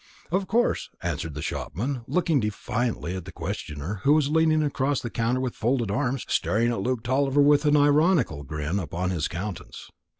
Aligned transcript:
"Of 0.31 0.47
course," 0.47 0.89
answered 1.03 1.35
the 1.35 1.43
shopman, 1.43 2.01
looking 2.07 2.39
defiantly 2.39 3.15
at 3.15 3.25
the 3.25 3.31
questioner, 3.31 3.99
who 4.03 4.13
was 4.13 4.29
leaning 4.31 4.63
across 4.63 4.99
the 4.99 5.11
counter 5.11 5.39
with 5.39 5.53
folded 5.53 5.91
arms, 5.91 6.25
staring 6.27 6.71
at 6.71 6.81
Luke 6.81 7.03
Tulliver 7.03 7.39
with 7.43 7.65
an 7.65 7.77
ironical 7.77 8.41
grin 8.41 8.79
upon 8.79 9.11
his 9.11 9.27
countenance. 9.27 9.91